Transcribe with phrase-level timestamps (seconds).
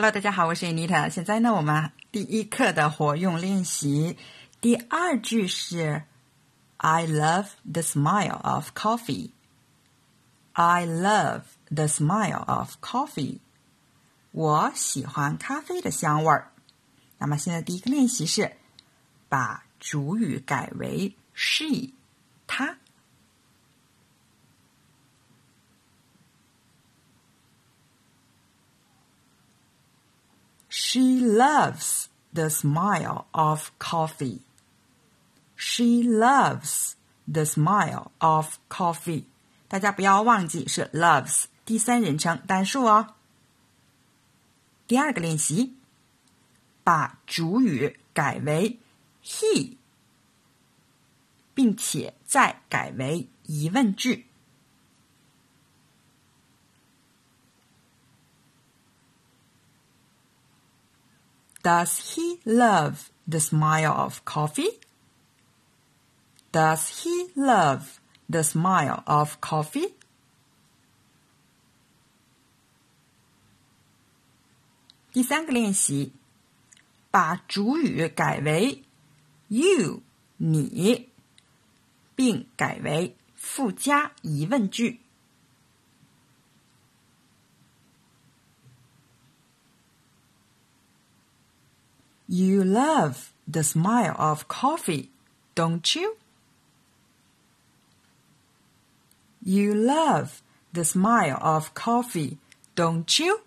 [0.00, 1.10] Hello，大家好，我是 Anita。
[1.10, 4.16] 现在呢，我们第一课的活用练习，
[4.60, 6.04] 第二句是
[6.76, 9.32] "I love the smile of coffee."
[10.52, 13.40] I love the smile of coffee.
[14.30, 16.52] 我喜欢咖啡的香味儿。
[17.18, 18.52] 那么现在第一个练习是
[19.28, 21.90] 把主语改为 she，
[22.46, 22.76] 她。
[30.70, 31.00] She
[31.38, 34.40] loves the smile of coffee.
[35.54, 36.96] She loves
[37.32, 39.24] the smile of coffee.
[39.68, 43.14] 大家不要忘记是 loves 第三人称单数哦。
[44.86, 45.76] 第二个练习，
[46.82, 48.78] 把主语改为
[49.22, 49.76] he，
[51.54, 54.27] 并且再改为疑问句。
[61.61, 64.79] Does he love the smile of coffee?
[66.51, 69.93] Does he love the smile of coffee?
[75.11, 76.11] 第三个练习，
[77.11, 78.83] 把主语改为
[79.47, 80.01] you
[80.37, 81.09] 你，
[82.15, 84.99] 并改为附加疑问句。
[92.28, 95.10] You love the smell of coffee,
[95.54, 96.16] don't you?
[99.42, 102.36] You love the smell of coffee,
[102.74, 103.40] don't you?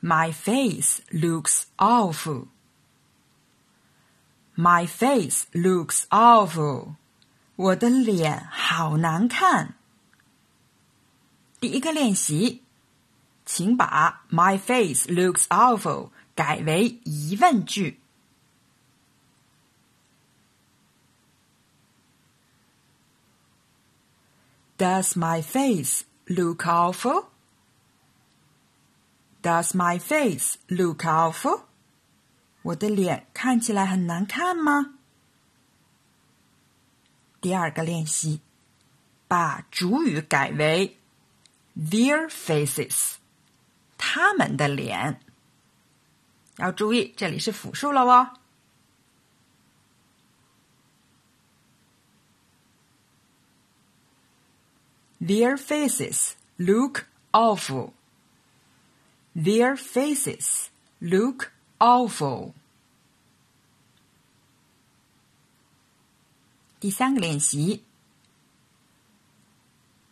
[0.00, 2.48] My face looks awful.
[4.54, 6.96] My face looks awful.
[7.56, 9.74] 我的脸好难看。
[11.60, 12.62] 第一个练习，
[13.44, 18.00] 请把 "My face looks awful" 改为疑问句。
[24.78, 27.26] Does my face look awful?
[29.40, 31.66] Does my face look awful?
[32.62, 34.98] 我的脸看起来很难看吗？
[37.42, 38.40] 第二个练习，
[39.26, 40.96] 把主语改为
[41.76, 43.14] their faces，
[43.98, 45.20] 他们的脸。
[46.58, 48.38] 要注意，这里是复数了哦。
[55.20, 57.92] Their faces look awful.
[59.34, 60.66] Their faces
[61.00, 62.54] look awful.
[66.81, 67.83] 第三个练习，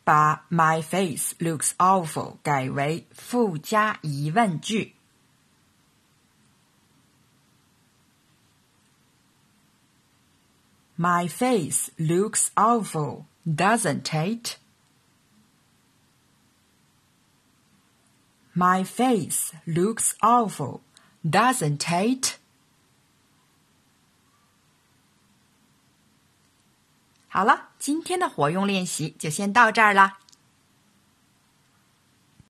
[0.03, 4.95] 把 "My face looks awful" 改为附加疑问句。
[10.97, 14.55] My face looks awful, doesn't it?
[18.55, 20.79] My face looks awful,
[21.21, 22.37] doesn't it?
[27.32, 30.14] 好了，今天的活用练习就先到这儿了。